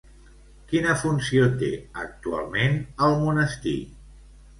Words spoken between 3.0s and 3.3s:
al